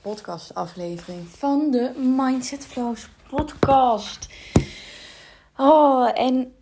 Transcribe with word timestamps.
podcastaflevering 0.00 1.28
van 1.28 1.70
de 1.70 1.92
Mindset 2.16 2.66
Flows 2.66 3.08
podcast. 3.30 4.28
Oh, 5.56 6.10
en 6.14 6.54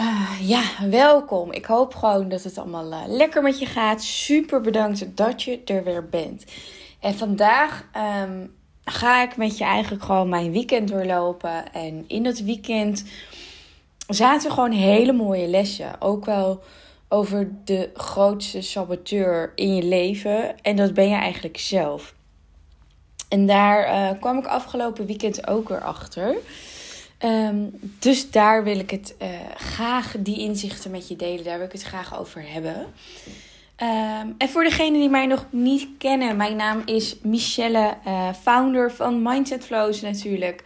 uh, 0.00 0.48
ja, 0.48 0.62
welkom. 0.90 1.52
Ik 1.52 1.64
hoop 1.64 1.94
gewoon 1.94 2.28
dat 2.28 2.42
het 2.42 2.58
allemaal 2.58 2.92
uh, 2.92 3.02
lekker 3.06 3.42
met 3.42 3.58
je 3.58 3.66
gaat. 3.66 4.02
Super 4.02 4.60
bedankt 4.60 5.16
dat 5.16 5.42
je 5.42 5.62
er 5.64 5.84
weer 5.84 6.08
bent. 6.08 6.44
En 7.00 7.14
vandaag 7.14 7.84
um, 8.22 8.54
ga 8.84 9.22
ik 9.22 9.36
met 9.36 9.58
je 9.58 9.64
eigenlijk 9.64 10.04
gewoon 10.04 10.28
mijn 10.28 10.52
weekend 10.52 10.88
doorlopen. 10.88 11.72
En 11.72 12.04
in 12.08 12.22
dat 12.22 12.38
weekend 12.38 13.04
zaten 14.08 14.50
gewoon 14.50 14.72
hele 14.72 15.12
mooie 15.12 15.46
lessen. 15.46 16.00
Ook 16.00 16.24
wel 16.24 16.62
over 17.08 17.50
de 17.64 17.90
grootste 17.94 18.62
saboteur 18.62 19.52
in 19.54 19.74
je 19.74 19.82
leven. 19.82 20.60
En 20.60 20.76
dat 20.76 20.94
ben 20.94 21.08
je 21.08 21.16
eigenlijk 21.16 21.58
zelf. 21.58 22.14
En 23.28 23.46
daar 23.46 23.88
uh, 23.88 24.20
kwam 24.20 24.38
ik 24.38 24.46
afgelopen 24.46 25.06
weekend 25.06 25.46
ook 25.46 25.68
weer 25.68 25.82
achter. 25.82 26.36
Um, 27.24 27.78
dus 27.98 28.30
daar 28.30 28.64
wil 28.64 28.78
ik 28.78 28.90
het 28.90 29.14
uh, 29.22 29.28
graag, 29.56 30.14
die 30.18 30.38
inzichten 30.38 30.90
met 30.90 31.08
je 31.08 31.16
delen. 31.16 31.44
Daar 31.44 31.56
wil 31.56 31.66
ik 31.66 31.72
het 31.72 31.82
graag 31.82 32.18
over 32.18 32.44
hebben. 32.46 32.76
Um, 33.82 34.34
en 34.38 34.48
voor 34.48 34.64
degenen 34.64 35.00
die 35.00 35.08
mij 35.08 35.26
nog 35.26 35.46
niet 35.50 35.88
kennen, 35.98 36.36
mijn 36.36 36.56
naam 36.56 36.82
is 36.84 37.16
Michelle, 37.22 37.96
uh, 38.06 38.32
founder 38.42 38.92
van 38.92 39.22
Mindset 39.22 39.64
Flows 39.64 40.00
natuurlijk. 40.00 40.62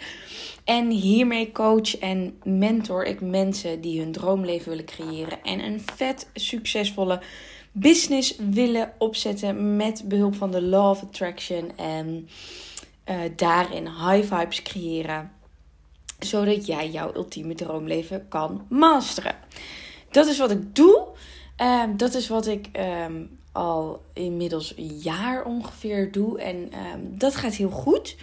En 0.64 0.90
hiermee 0.90 1.52
coach 1.52 1.98
en 1.98 2.38
mentor 2.42 3.04
ik 3.04 3.20
mensen 3.20 3.80
die 3.80 4.00
hun 4.00 4.12
droomleven 4.12 4.68
willen 4.68 4.84
creëren 4.84 5.42
en 5.42 5.64
een 5.64 5.80
vet 5.94 6.30
succesvolle 6.34 7.20
business 7.72 8.36
willen 8.50 8.92
opzetten 8.98 9.76
met 9.76 10.02
behulp 10.04 10.34
van 10.34 10.50
de 10.50 10.62
Law 10.62 10.90
of 10.90 11.02
Attraction 11.02 11.76
en 11.76 12.28
uh, 13.10 13.16
daarin 13.36 13.86
high 13.86 14.34
vibes 14.34 14.62
creëren, 14.62 15.32
zodat 16.18 16.66
jij 16.66 16.90
jouw 16.90 17.14
ultieme 17.14 17.54
droomleven 17.54 18.28
kan 18.28 18.66
masteren. 18.68 19.34
Dat 20.10 20.26
is 20.26 20.38
wat 20.38 20.50
ik 20.50 20.74
doe. 20.74 21.06
Uh, 21.60 21.82
dat 21.96 22.14
is 22.14 22.28
wat 22.28 22.46
ik 22.46 22.68
um, 23.06 23.38
al 23.52 24.02
inmiddels 24.12 24.76
een 24.76 24.98
jaar 24.98 25.44
ongeveer 25.44 26.12
doe 26.12 26.40
en 26.40 26.56
um, 26.56 27.18
dat 27.18 27.36
gaat 27.36 27.54
heel 27.54 27.70
goed. 27.70 28.16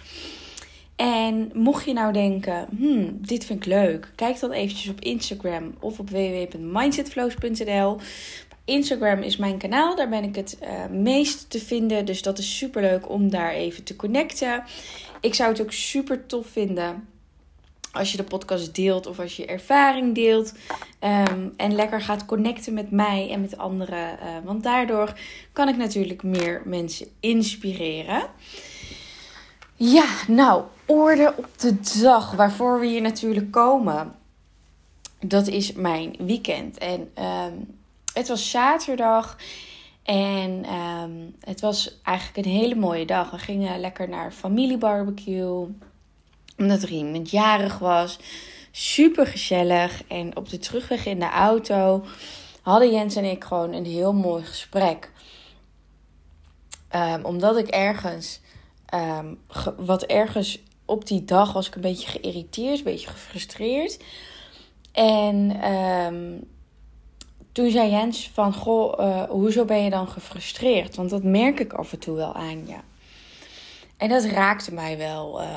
En 1.00 1.50
mocht 1.54 1.84
je 1.84 1.92
nou 1.92 2.12
denken, 2.12 2.66
hmm, 2.76 3.18
dit 3.20 3.44
vind 3.44 3.66
ik 3.66 3.72
leuk, 3.72 4.12
kijk 4.14 4.40
dan 4.40 4.52
eventjes 4.52 4.90
op 4.90 5.00
Instagram 5.00 5.74
of 5.78 5.98
op 5.98 6.10
www.mindsetflows.nl. 6.10 7.98
Instagram 8.64 9.22
is 9.22 9.36
mijn 9.36 9.58
kanaal, 9.58 9.96
daar 9.96 10.08
ben 10.08 10.24
ik 10.24 10.34
het 10.34 10.58
uh, 10.62 10.86
meest 10.86 11.50
te 11.50 11.58
vinden. 11.58 12.04
Dus 12.04 12.22
dat 12.22 12.38
is 12.38 12.56
super 12.56 12.82
leuk 12.82 13.08
om 13.10 13.30
daar 13.30 13.52
even 13.52 13.84
te 13.84 13.96
connecten. 13.96 14.64
Ik 15.20 15.34
zou 15.34 15.50
het 15.50 15.60
ook 15.60 15.72
super 15.72 16.26
tof 16.26 16.46
vinden 16.46 17.08
als 17.92 18.10
je 18.10 18.16
de 18.16 18.24
podcast 18.24 18.74
deelt 18.74 19.06
of 19.06 19.18
als 19.18 19.36
je 19.36 19.46
ervaring 19.46 20.14
deelt. 20.14 20.52
Um, 21.00 21.52
en 21.56 21.74
lekker 21.74 22.00
gaat 22.00 22.26
connecten 22.26 22.74
met 22.74 22.90
mij 22.90 23.30
en 23.30 23.40
met 23.40 23.58
anderen. 23.58 24.18
Uh, 24.18 24.28
want 24.44 24.62
daardoor 24.62 25.12
kan 25.52 25.68
ik 25.68 25.76
natuurlijk 25.76 26.22
meer 26.22 26.62
mensen 26.64 27.06
inspireren. 27.20 28.22
Ja, 29.82 30.06
nou, 30.28 30.64
orde 30.90 31.34
op 31.36 31.48
de 31.56 31.76
dag 32.02 32.30
waarvoor 32.30 32.80
we 32.80 32.86
hier 32.86 33.00
natuurlijk 33.00 33.50
komen. 33.50 34.14
Dat 35.20 35.46
is 35.46 35.72
mijn 35.72 36.16
weekend. 36.18 36.78
En 36.78 37.24
um, 37.24 37.78
het 38.12 38.28
was 38.28 38.50
zaterdag. 38.50 39.36
En 40.02 40.74
um, 40.74 41.34
het 41.40 41.60
was 41.60 42.00
eigenlijk 42.02 42.46
een 42.46 42.52
hele 42.52 42.74
mooie 42.74 43.06
dag. 43.06 43.30
We 43.30 43.38
gingen 43.38 43.80
lekker 43.80 44.08
naar 44.08 44.32
familiebarbecue. 44.32 45.66
Omdat 46.56 46.82
er 46.82 46.90
iemand 46.90 47.30
jarig 47.30 47.78
was. 47.78 48.18
Super 48.70 49.26
gezellig. 49.26 50.06
En 50.06 50.36
op 50.36 50.48
de 50.48 50.58
terugweg 50.58 51.06
in 51.06 51.18
de 51.18 51.30
auto 51.30 52.04
hadden 52.62 52.90
Jens 52.90 53.16
en 53.16 53.24
ik 53.24 53.44
gewoon 53.44 53.72
een 53.72 53.84
heel 53.84 54.12
mooi 54.12 54.44
gesprek. 54.44 55.10
Um, 56.96 57.24
omdat 57.24 57.56
ik 57.56 57.68
ergens, 57.68 58.40
wat 59.76 60.02
ergens 60.02 60.62
op 60.90 61.06
die 61.06 61.24
dag 61.24 61.52
was 61.52 61.66
ik 61.66 61.74
een 61.74 61.80
beetje 61.80 62.08
geïrriteerd, 62.08 62.78
een 62.78 62.84
beetje 62.84 63.08
gefrustreerd. 63.08 63.98
En 64.92 65.70
um, 65.72 66.48
toen 67.52 67.70
zei 67.70 67.90
Jens 67.90 68.30
van, 68.34 68.54
goh, 68.54 69.00
uh, 69.00 69.22
hoezo 69.22 69.64
ben 69.64 69.82
je 69.82 69.90
dan 69.90 70.08
gefrustreerd? 70.08 70.96
Want 70.96 71.10
dat 71.10 71.22
merk 71.22 71.60
ik 71.60 71.72
af 71.72 71.92
en 71.92 71.98
toe 71.98 72.16
wel 72.16 72.34
aan 72.34 72.66
je. 72.66 72.76
En 73.96 74.08
dat 74.08 74.24
raakte 74.24 74.74
mij 74.74 74.98
wel 74.98 75.42
uh, 75.42 75.48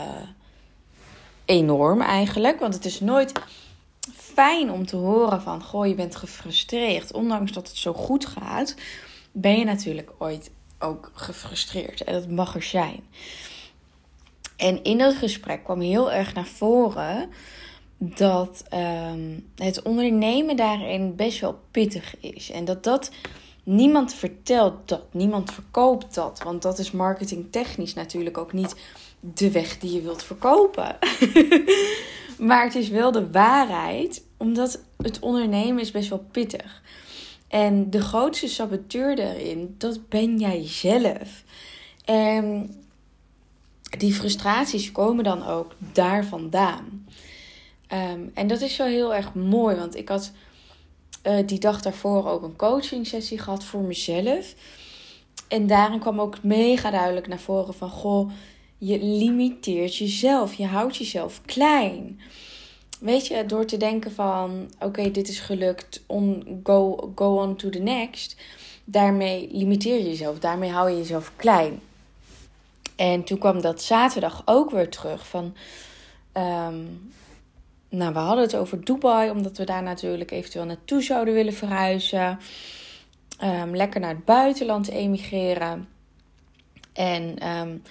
enorm 1.46 2.02
eigenlijk. 2.02 2.60
Want 2.60 2.74
het 2.74 2.86
is 2.86 3.00
nooit 3.00 3.32
fijn 4.16 4.72
om 4.72 4.86
te 4.86 4.96
horen 4.96 5.42
van, 5.42 5.64
goh, 5.64 5.88
je 5.88 5.96
bent 5.96 6.16
gefrustreerd. 6.16 7.14
Ondanks 7.14 7.52
dat 7.52 7.68
het 7.68 7.78
zo 7.78 7.94
goed 7.94 8.26
gaat, 8.26 8.76
ben 9.32 9.58
je 9.58 9.66
natuurlijk 9.66 10.12
ooit 10.18 10.52
ook 10.80 11.12
gefrustreerd. 11.14 12.04
En 12.04 12.14
dat 12.14 12.30
mag 12.30 12.56
er 12.56 12.64
zijn. 12.64 13.04
En 14.56 14.84
in 14.84 14.98
dat 14.98 15.16
gesprek 15.16 15.64
kwam 15.64 15.80
heel 15.80 16.12
erg 16.12 16.34
naar 16.34 16.46
voren 16.46 17.30
dat 17.98 18.64
um, 18.74 19.46
het 19.56 19.82
ondernemen 19.82 20.56
daarin 20.56 21.16
best 21.16 21.40
wel 21.40 21.60
pittig 21.72 22.20
is. 22.20 22.52
En 22.52 22.66
dat 22.66 22.84
dat 22.84 23.12
niemand 23.64 24.14
vertelt 24.14 24.74
dat, 24.86 25.02
niemand 25.12 25.52
verkoopt 25.52 26.16
dat. 26.16 26.42
Want 26.44 26.62
dat 26.62 26.80
is 26.80 26.92
marketingtechnisch 26.92 27.94
natuurlijk 27.94 28.38
ook 28.38 28.54
niet 28.54 28.76
de 29.20 29.52
weg 29.52 29.78
die 29.78 29.94
je 29.94 30.02
wilt 30.02 30.24
verkopen. 30.24 30.98
maar 32.48 32.64
het 32.64 32.76
is 32.76 32.90
wel 32.90 33.12
de 33.12 33.32
waarheid, 33.32 34.24
omdat 34.38 34.84
het 34.98 35.20
ondernemen 35.20 35.82
is 35.82 35.92
best 35.92 36.10
wel 36.10 36.26
pittig. 36.32 36.82
En 37.48 37.90
de 37.90 38.02
grootste 38.02 38.48
saboteur 38.48 39.16
daarin, 39.16 39.76
dat 39.78 40.10
ben 40.10 40.38
jij 40.40 40.68
zelf. 40.68 41.44
En 42.06 42.76
die 43.98 44.14
frustraties 44.14 44.92
komen 44.92 45.24
dan 45.24 45.46
ook 45.46 45.76
daar 45.94 46.26
vandaan. 46.26 47.08
Um, 47.94 48.32
en 48.34 48.48
dat 48.48 48.62
is 48.62 48.78
wel 48.78 48.88
heel 48.88 49.16
erg 49.16 49.34
mooi, 49.34 49.76
want 49.76 49.96
ik 49.96 50.10
had 50.10 50.32
uh, 51.24 51.38
die 51.46 51.60
dag 51.60 51.82
daarvoor 51.82 52.28
ook 52.28 52.44
een 52.44 52.56
coaching 52.56 53.08
sessie 53.08 53.40
gehad 53.40 53.64
voor 53.64 53.82
mezelf. 53.82 54.56
En 55.48 55.68
daarin 55.68 56.00
kwam 56.00 56.22
ook 56.22 56.44
mega 56.44 56.92
duidelijk 56.92 57.28
naar 57.28 57.40
voren 57.40 57.74
van, 57.74 57.90
goh, 57.90 58.32
je 58.78 59.00
limiteert 59.04 59.96
jezelf, 59.96 60.54
je 60.54 60.66
houdt 60.66 60.98
jezelf 60.98 61.42
klein. 61.46 62.20
Weet 63.00 63.28
je, 63.28 63.46
door 63.46 63.66
te 63.66 63.78
denken 63.78 64.12
van, 64.12 64.72
oké, 64.80 65.12
dit 65.12 65.28
is 65.28 65.40
gelukt, 65.40 66.04
on, 66.06 66.60
go, 66.64 67.12
go 67.16 67.42
on 67.42 67.56
to 67.56 67.70
the 67.70 67.80
next. 67.80 68.36
Daarmee 68.86 69.50
limiteer 69.52 69.98
je 69.98 70.04
jezelf, 70.04 70.40
daarmee 70.40 70.70
hou 70.70 70.90
je 70.90 70.98
jezelf 70.98 71.32
klein. 71.36 71.80
En 72.96 73.24
toen 73.24 73.38
kwam 73.38 73.62
dat 73.62 73.82
zaterdag 73.82 74.42
ook 74.46 74.72
weer 74.72 74.90
terug 74.90 75.28
van. 75.28 75.56
Um, 76.34 77.12
nou, 77.90 78.14
we 78.14 78.20
hadden 78.20 78.44
het 78.44 78.56
over 78.56 78.84
Dubai, 78.84 79.30
omdat 79.30 79.58
we 79.58 79.64
daar 79.64 79.84
natuurlijk 79.84 80.32
eventueel 80.32 80.66
naartoe 80.66 81.02
zouden 81.02 81.34
willen 81.34 81.54
verhuizen. 81.54 82.40
Um, 83.44 83.76
lekker 83.76 84.00
naar 84.00 84.10
het 84.10 84.26
buitenland 84.26 84.90
emigreren. 84.90 85.88
En 86.94 87.48
um, 87.48 87.82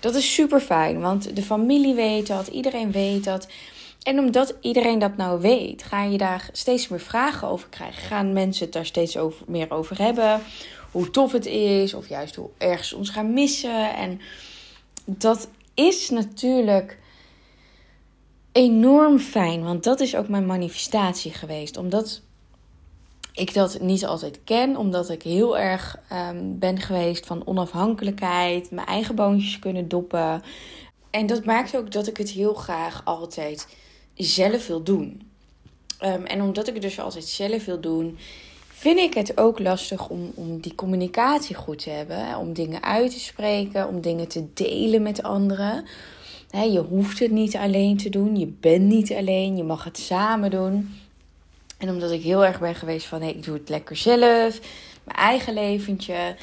dat 0.00 0.14
is 0.14 0.34
super 0.34 0.60
fijn, 0.60 1.00
want 1.00 1.36
de 1.36 1.42
familie 1.42 1.94
weet 1.94 2.26
dat, 2.26 2.46
iedereen 2.46 2.92
weet 2.92 3.24
dat. 3.24 3.48
En 4.02 4.18
omdat 4.18 4.54
iedereen 4.60 4.98
dat 4.98 5.16
nou 5.16 5.40
weet, 5.40 5.82
ga 5.82 6.02
je 6.02 6.18
daar 6.18 6.48
steeds 6.52 6.88
meer 6.88 7.00
vragen 7.00 7.48
over 7.48 7.68
krijgen. 7.68 8.02
Gaan 8.02 8.32
mensen 8.32 8.64
het 8.64 8.72
daar 8.72 8.86
steeds 8.86 9.16
over, 9.16 9.44
meer 9.46 9.70
over 9.70 9.98
hebben? 9.98 10.40
Hoe 10.90 11.10
tof 11.10 11.32
het 11.32 11.46
is, 11.46 11.94
of 11.94 12.08
juist 12.08 12.34
hoe 12.34 12.50
erg 12.58 12.84
ze 12.84 12.96
ons 12.96 13.10
gaan 13.10 13.32
missen. 13.32 13.94
En 13.94 14.20
dat 15.04 15.48
is 15.74 16.10
natuurlijk 16.10 16.98
enorm 18.52 19.18
fijn, 19.18 19.62
want 19.62 19.84
dat 19.84 20.00
is 20.00 20.16
ook 20.16 20.28
mijn 20.28 20.46
manifestatie 20.46 21.32
geweest. 21.32 21.76
Omdat 21.76 22.20
ik 23.32 23.54
dat 23.54 23.80
niet 23.80 24.06
altijd 24.06 24.40
ken, 24.44 24.76
omdat 24.76 25.10
ik 25.10 25.22
heel 25.22 25.58
erg 25.58 25.98
um, 26.12 26.58
ben 26.58 26.80
geweest 26.80 27.26
van 27.26 27.46
onafhankelijkheid, 27.46 28.70
mijn 28.70 28.86
eigen 28.86 29.14
boontjes 29.14 29.58
kunnen 29.58 29.88
doppen. 29.88 30.42
En 31.10 31.26
dat 31.26 31.44
maakt 31.44 31.76
ook 31.76 31.92
dat 31.92 32.06
ik 32.06 32.16
het 32.16 32.30
heel 32.30 32.54
graag 32.54 33.04
altijd 33.04 33.76
zelf 34.14 34.66
wil 34.66 34.82
doen. 34.82 35.30
Um, 36.04 36.24
en 36.24 36.42
omdat 36.42 36.68
ik 36.68 36.74
het 36.74 36.82
dus 36.82 37.00
altijd 37.00 37.24
zelf 37.24 37.64
wil 37.64 37.80
doen, 37.80 38.18
vind 38.80 38.98
ik 38.98 39.14
het 39.14 39.38
ook 39.38 39.58
lastig 39.58 40.08
om, 40.08 40.32
om 40.34 40.60
die 40.60 40.74
communicatie 40.74 41.54
goed 41.56 41.78
te 41.78 41.90
hebben. 41.90 42.36
Om 42.36 42.52
dingen 42.52 42.82
uit 42.82 43.10
te 43.10 43.20
spreken, 43.20 43.88
om 43.88 44.00
dingen 44.00 44.28
te 44.28 44.52
delen 44.54 45.02
met 45.02 45.22
anderen. 45.22 45.84
He, 46.50 46.62
je 46.62 46.78
hoeft 46.78 47.18
het 47.18 47.30
niet 47.30 47.56
alleen 47.56 47.96
te 47.96 48.08
doen. 48.08 48.36
Je 48.36 48.46
bent 48.46 48.84
niet 48.84 49.12
alleen. 49.12 49.56
Je 49.56 49.62
mag 49.62 49.84
het 49.84 49.98
samen 49.98 50.50
doen. 50.50 50.94
En 51.78 51.88
omdat 51.88 52.10
ik 52.10 52.22
heel 52.22 52.44
erg 52.44 52.60
ben 52.60 52.74
geweest 52.74 53.06
van 53.06 53.22
ik 53.22 53.44
doe 53.44 53.54
het 53.54 53.68
lekker 53.68 53.96
zelf. 53.96 54.60
Mijn 55.04 55.18
eigen 55.18 55.54
leventje. 55.54 56.36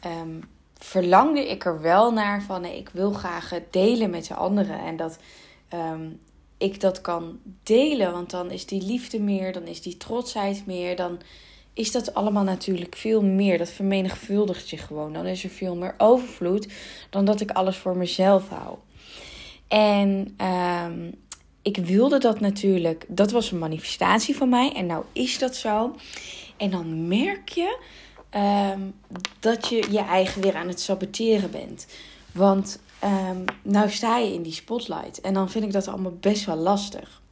ehm, 0.00 0.40
verlangde 0.78 1.50
ik 1.50 1.64
er 1.64 1.80
wel 1.80 2.12
naar 2.12 2.42
van 2.42 2.64
ik 2.64 2.88
wil 2.92 3.12
graag 3.12 3.52
delen 3.70 4.10
met 4.10 4.26
de 4.26 4.34
anderen. 4.34 4.78
En 4.80 4.96
dat 4.96 5.18
ehm, 5.68 6.08
ik 6.58 6.80
dat 6.80 7.00
kan 7.00 7.38
delen, 7.62 8.12
want 8.12 8.30
dan 8.30 8.50
is 8.50 8.66
die 8.66 8.82
liefde 8.82 9.20
meer, 9.20 9.52
dan 9.52 9.66
is 9.66 9.82
die 9.82 9.96
trotsheid 9.96 10.66
meer, 10.66 10.96
dan 10.96 11.18
is 11.78 11.92
dat 11.92 12.14
allemaal 12.14 12.42
natuurlijk 12.42 12.96
veel 12.96 13.22
meer. 13.22 13.58
Dat 13.58 13.70
vermenigvuldigt 13.70 14.68
zich 14.68 14.86
gewoon. 14.86 15.12
Dan 15.12 15.26
is 15.26 15.44
er 15.44 15.50
veel 15.50 15.76
meer 15.76 15.94
overvloed 15.98 16.68
dan 17.10 17.24
dat 17.24 17.40
ik 17.40 17.50
alles 17.50 17.76
voor 17.76 17.96
mezelf 17.96 18.48
hou. 18.48 18.76
En 19.68 20.36
um, 20.86 21.14
ik 21.62 21.76
wilde 21.76 22.18
dat 22.18 22.40
natuurlijk. 22.40 23.04
Dat 23.08 23.30
was 23.30 23.50
een 23.50 23.58
manifestatie 23.58 24.36
van 24.36 24.48
mij. 24.48 24.72
En 24.72 24.86
nou 24.86 25.04
is 25.12 25.38
dat 25.38 25.56
zo. 25.56 25.94
En 26.56 26.70
dan 26.70 27.08
merk 27.08 27.48
je 27.48 27.78
um, 28.74 28.94
dat 29.40 29.68
je 29.68 29.86
je 29.90 30.00
eigen 30.00 30.42
weer 30.42 30.56
aan 30.56 30.68
het 30.68 30.80
saboteren 30.80 31.50
bent. 31.50 31.86
Want 32.32 32.80
um, 33.04 33.44
nou 33.62 33.90
sta 33.90 34.18
je 34.18 34.32
in 34.32 34.42
die 34.42 34.52
spotlight. 34.52 35.20
En 35.20 35.34
dan 35.34 35.50
vind 35.50 35.64
ik 35.64 35.72
dat 35.72 35.88
allemaal 35.88 36.16
best 36.20 36.44
wel 36.44 36.56
lastig. 36.56 37.22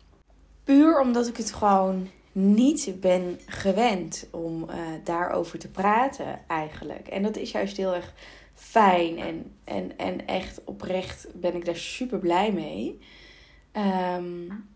Puur 0.64 1.00
omdat 1.00 1.28
ik 1.28 1.36
het 1.36 1.52
gewoon 1.52 2.08
niet 2.38 2.96
ben 3.00 3.40
gewend 3.46 4.28
om 4.30 4.62
uh, 4.62 4.76
daarover 5.04 5.58
te 5.58 5.68
praten 5.68 6.40
eigenlijk. 6.46 7.08
En 7.08 7.22
dat 7.22 7.36
is 7.36 7.50
juist 7.50 7.76
heel 7.76 7.94
erg 7.94 8.14
fijn 8.54 9.18
en, 9.18 9.52
en, 9.64 9.98
en 9.98 10.26
echt 10.26 10.64
oprecht 10.64 11.26
ben 11.34 11.54
ik 11.54 11.64
daar 11.64 11.76
super 11.76 12.18
blij 12.18 12.52
mee. 12.52 12.98
Um, 14.16 14.68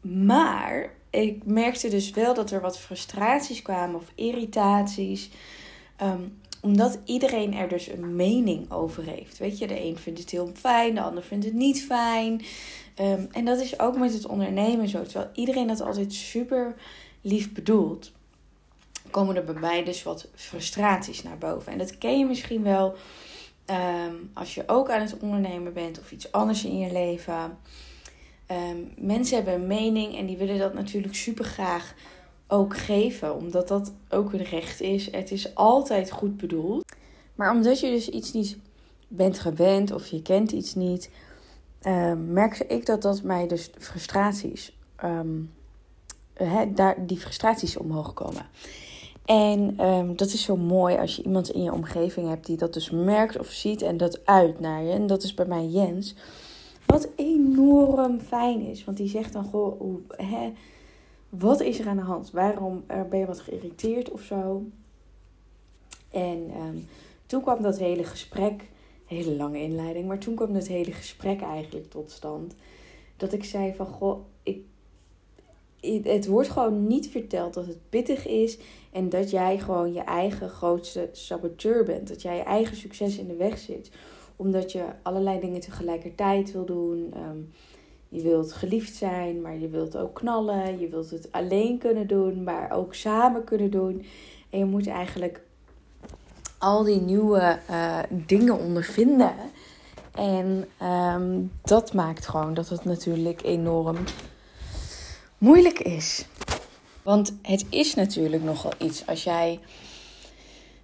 maar 0.00 0.92
ik 1.10 1.44
merkte 1.44 1.88
dus 1.88 2.10
wel 2.10 2.34
dat 2.34 2.50
er 2.50 2.60
wat 2.60 2.78
frustraties 2.78 3.62
kwamen 3.62 3.96
of 3.96 4.12
irritaties. 4.14 5.30
Um, 6.02 6.39
omdat 6.60 6.98
iedereen 7.04 7.54
er 7.54 7.68
dus 7.68 7.88
een 7.88 8.16
mening 8.16 8.70
over 8.70 9.02
heeft. 9.02 9.38
Weet 9.38 9.58
je, 9.58 9.66
de 9.66 9.84
een 9.84 9.98
vindt 9.98 10.20
het 10.20 10.30
heel 10.30 10.50
fijn, 10.54 10.94
de 10.94 11.02
ander 11.02 11.22
vindt 11.22 11.44
het 11.44 11.54
niet 11.54 11.84
fijn. 11.84 12.42
Um, 13.00 13.28
en 13.32 13.44
dat 13.44 13.60
is 13.60 13.78
ook 13.78 13.98
met 13.98 14.12
het 14.12 14.26
ondernemen 14.26 14.88
zo. 14.88 15.02
Terwijl 15.02 15.30
iedereen 15.34 15.66
dat 15.66 15.80
altijd 15.80 16.12
super 16.12 16.74
lief 17.20 17.52
bedoelt, 17.52 18.12
komen 19.10 19.36
er 19.36 19.44
bij 19.44 19.60
mij 19.60 19.84
dus 19.84 20.02
wat 20.02 20.28
frustraties 20.34 21.22
naar 21.22 21.38
boven. 21.38 21.72
En 21.72 21.78
dat 21.78 21.98
ken 21.98 22.18
je 22.18 22.24
misschien 22.24 22.62
wel 22.62 22.94
um, 24.06 24.30
als 24.34 24.54
je 24.54 24.62
ook 24.66 24.90
aan 24.90 25.00
het 25.00 25.18
ondernemen 25.18 25.72
bent 25.72 26.00
of 26.00 26.12
iets 26.12 26.32
anders 26.32 26.64
in 26.64 26.78
je 26.78 26.92
leven. 26.92 27.58
Um, 28.50 28.92
mensen 28.96 29.36
hebben 29.36 29.54
een 29.54 29.66
mening 29.66 30.16
en 30.16 30.26
die 30.26 30.36
willen 30.36 30.58
dat 30.58 30.74
natuurlijk 30.74 31.14
super 31.14 31.44
graag 31.44 31.94
ook 32.50 32.76
geven, 32.76 33.36
omdat 33.36 33.68
dat 33.68 33.92
ook 34.08 34.32
hun 34.32 34.42
recht 34.44 34.80
is. 34.80 35.10
Het 35.10 35.30
is 35.30 35.54
altijd 35.54 36.10
goed 36.10 36.36
bedoeld. 36.36 36.84
Maar 37.34 37.50
omdat 37.54 37.80
je 37.80 37.90
dus 37.90 38.08
iets 38.08 38.32
niet 38.32 38.58
bent 39.08 39.38
gewend 39.38 39.92
of 39.92 40.06
je 40.06 40.22
kent 40.22 40.52
iets 40.52 40.74
niet, 40.74 41.10
um, 41.86 42.32
merkte 42.32 42.66
ik 42.66 42.86
dat 42.86 43.02
dat 43.02 43.22
mij 43.22 43.46
dus 43.46 43.70
frustraties, 43.78 44.76
um, 45.04 45.50
daar, 46.74 47.06
die 47.06 47.18
frustraties 47.18 47.76
omhoog 47.76 48.14
komen. 48.14 48.46
En 49.24 49.86
um, 49.86 50.16
dat 50.16 50.32
is 50.32 50.42
zo 50.42 50.56
mooi 50.56 50.96
als 50.96 51.16
je 51.16 51.22
iemand 51.22 51.50
in 51.50 51.62
je 51.62 51.72
omgeving 51.72 52.28
hebt 52.28 52.46
die 52.46 52.56
dat 52.56 52.74
dus 52.74 52.90
merkt 52.90 53.38
of 53.38 53.46
ziet 53.46 53.82
en 53.82 53.96
dat 53.96 54.26
uit 54.26 54.60
naar 54.60 54.82
je. 54.82 54.92
En 54.92 55.06
dat 55.06 55.22
is 55.22 55.34
bij 55.34 55.46
mij 55.46 55.66
Jens. 55.66 56.14
Wat 56.86 57.08
enorm 57.16 58.18
fijn 58.18 58.60
is. 58.60 58.84
Want 58.84 58.96
die 58.96 59.08
zegt 59.08 59.32
dan 59.32 59.50
hè, 60.08 60.52
wat 61.30 61.60
is 61.60 61.78
er 61.78 61.88
aan 61.88 61.96
de 61.96 62.02
hand? 62.02 62.30
Waarom 62.30 62.84
eh, 62.86 63.02
ben 63.10 63.18
je 63.18 63.26
wat 63.26 63.40
geïrriteerd 63.40 64.10
of 64.10 64.22
zo? 64.22 64.64
En 66.10 66.50
um, 66.56 66.88
toen 67.26 67.42
kwam 67.42 67.62
dat 67.62 67.78
hele 67.78 68.04
gesprek, 68.04 68.68
hele 69.06 69.36
lange 69.36 69.60
inleiding, 69.60 70.06
maar 70.06 70.18
toen 70.18 70.34
kwam 70.34 70.52
dat 70.52 70.66
hele 70.66 70.92
gesprek 70.92 71.40
eigenlijk 71.40 71.90
tot 71.90 72.10
stand. 72.10 72.54
Dat 73.16 73.32
ik 73.32 73.44
zei 73.44 73.74
van, 73.74 73.86
goh, 73.86 74.20
ik, 74.42 74.64
het 76.02 76.26
wordt 76.26 76.48
gewoon 76.48 76.86
niet 76.86 77.08
verteld 77.08 77.54
dat 77.54 77.66
het 77.66 77.78
pittig 77.88 78.26
is 78.26 78.58
en 78.92 79.08
dat 79.08 79.30
jij 79.30 79.58
gewoon 79.58 79.92
je 79.92 80.00
eigen 80.00 80.48
grootste 80.48 81.08
saboteur 81.12 81.84
bent. 81.84 82.08
Dat 82.08 82.22
jij 82.22 82.36
je 82.36 82.42
eigen 82.42 82.76
succes 82.76 83.18
in 83.18 83.26
de 83.26 83.36
weg 83.36 83.58
zit. 83.58 83.90
Omdat 84.36 84.72
je 84.72 84.84
allerlei 85.02 85.40
dingen 85.40 85.60
tegelijkertijd 85.60 86.52
wil 86.52 86.64
doen. 86.64 87.14
Um, 87.16 87.52
je 88.10 88.22
wilt 88.22 88.52
geliefd 88.52 88.94
zijn, 88.94 89.40
maar 89.40 89.58
je 89.58 89.68
wilt 89.68 89.96
ook 89.96 90.14
knallen. 90.14 90.78
Je 90.78 90.88
wilt 90.88 91.10
het 91.10 91.32
alleen 91.32 91.78
kunnen 91.78 92.06
doen, 92.06 92.42
maar 92.42 92.70
ook 92.70 92.94
samen 92.94 93.44
kunnen 93.44 93.70
doen. 93.70 94.06
En 94.50 94.58
je 94.58 94.64
moet 94.64 94.86
eigenlijk 94.86 95.40
al 96.58 96.84
die 96.84 97.00
nieuwe 97.00 97.58
uh, 97.70 97.98
dingen 98.08 98.58
ondervinden. 98.58 99.34
En 100.14 100.68
um, 100.82 101.52
dat 101.62 101.92
maakt 101.92 102.26
gewoon 102.26 102.54
dat 102.54 102.68
het 102.68 102.84
natuurlijk 102.84 103.42
enorm 103.42 103.96
moeilijk 105.38 105.78
is. 105.78 106.26
Want 107.02 107.36
het 107.42 107.66
is 107.68 107.94
natuurlijk 107.94 108.42
nogal 108.42 108.72
iets 108.78 109.06
als 109.06 109.24
jij 109.24 109.60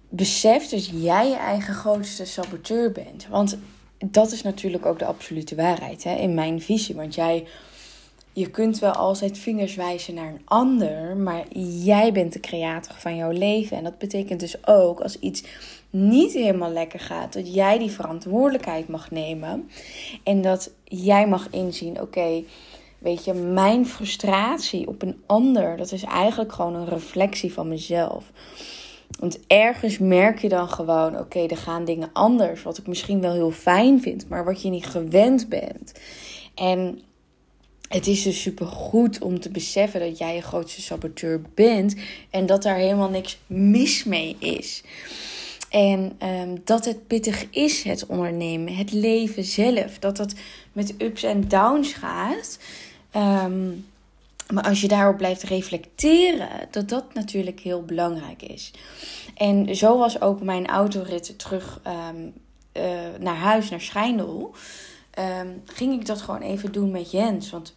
beseft 0.09 0.71
dat 0.71 0.85
jij 0.85 1.29
je 1.29 1.35
eigen 1.35 1.73
grootste 1.73 2.25
saboteur 2.25 2.91
bent. 2.91 3.27
Want 3.27 3.57
dat 4.05 4.31
is 4.31 4.41
natuurlijk 4.41 4.85
ook 4.85 4.99
de 4.99 5.05
absolute 5.05 5.55
waarheid 5.55 6.03
hè, 6.03 6.15
in 6.15 6.33
mijn 6.33 6.61
visie. 6.61 6.95
Want 6.95 7.15
jij, 7.15 7.47
je 8.33 8.49
kunt 8.49 8.79
wel 8.79 8.91
altijd 8.91 9.37
vingers 9.37 9.75
wijzen 9.75 10.13
naar 10.13 10.27
een 10.27 10.41
ander, 10.45 11.17
maar 11.17 11.43
jij 11.57 12.11
bent 12.11 12.33
de 12.33 12.39
creator 12.39 12.95
van 12.95 13.15
jouw 13.15 13.31
leven. 13.31 13.77
En 13.77 13.83
dat 13.83 13.97
betekent 13.97 14.39
dus 14.39 14.67
ook 14.67 14.99
als 14.99 15.19
iets 15.19 15.43
niet 15.89 16.33
helemaal 16.33 16.71
lekker 16.71 16.99
gaat, 16.99 17.33
dat 17.33 17.53
jij 17.53 17.77
die 17.77 17.91
verantwoordelijkheid 17.91 18.87
mag 18.87 19.11
nemen. 19.11 19.69
En 20.23 20.41
dat 20.41 20.71
jij 20.83 21.27
mag 21.27 21.49
inzien: 21.49 22.01
oké. 22.01 22.43
Weet 22.97 23.25
je, 23.25 23.33
mijn 23.33 23.85
frustratie 23.85 24.87
op 24.87 25.01
een 25.01 25.21
ander, 25.25 25.77
dat 25.77 25.91
is 25.91 26.03
eigenlijk 26.03 26.53
gewoon 26.53 26.75
een 26.75 26.87
reflectie 26.87 27.53
van 27.53 27.67
mezelf. 27.67 28.31
Want 29.19 29.39
ergens 29.47 29.97
merk 29.97 30.39
je 30.39 30.49
dan 30.49 30.69
gewoon, 30.69 31.19
oké, 31.19 31.39
er 31.39 31.57
gaan 31.57 31.85
dingen 31.85 32.09
anders. 32.13 32.63
Wat 32.63 32.77
ik 32.77 32.87
misschien 32.87 33.21
wel 33.21 33.33
heel 33.33 33.51
fijn 33.51 34.01
vind, 34.01 34.29
maar 34.29 34.45
wat 34.45 34.61
je 34.61 34.69
niet 34.69 34.85
gewend 34.85 35.49
bent. 35.49 35.93
En 36.55 37.01
het 37.87 38.07
is 38.07 38.23
dus 38.23 38.41
super 38.41 38.67
goed 38.67 39.19
om 39.21 39.39
te 39.39 39.49
beseffen 39.49 39.99
dat 39.99 40.17
jij 40.17 40.35
je 40.35 40.41
grootste 40.41 40.81
saboteur 40.81 41.41
bent. 41.53 41.95
En 42.29 42.45
dat 42.45 42.63
daar 42.63 42.77
helemaal 42.77 43.09
niks 43.09 43.37
mis 43.47 44.03
mee 44.03 44.35
is. 44.39 44.83
En 45.69 46.17
um, 46.23 46.61
dat 46.63 46.85
het 46.85 47.07
pittig 47.07 47.49
is, 47.49 47.83
het 47.83 48.05
ondernemen, 48.05 48.75
het 48.75 48.91
leven 48.91 49.43
zelf. 49.43 49.99
Dat 49.99 50.17
dat 50.17 50.33
met 50.71 50.93
ups 50.97 51.23
en 51.23 51.47
downs 51.47 51.93
gaat. 51.93 52.59
Um, 53.15 53.85
maar 54.53 54.63
als 54.63 54.81
je 54.81 54.87
daarop 54.87 55.17
blijft 55.17 55.43
reflecteren, 55.43 56.49
dat 56.71 56.89
dat 56.89 57.13
natuurlijk 57.13 57.59
heel 57.59 57.83
belangrijk 57.83 58.41
is. 58.41 58.71
En 59.35 59.75
zo 59.75 59.97
was 59.97 60.21
ook 60.21 60.41
mijn 60.41 60.67
autorit 60.67 61.39
terug 61.39 61.81
um, 61.87 62.33
uh, 62.73 62.83
naar 63.19 63.35
huis, 63.35 63.69
naar 63.69 63.81
Schijndel. 63.81 64.55
Um, 65.19 65.61
ging 65.65 65.93
ik 65.93 66.05
dat 66.05 66.21
gewoon 66.21 66.41
even 66.41 66.71
doen 66.71 66.91
met 66.91 67.11
Jens. 67.11 67.49
Want 67.49 67.75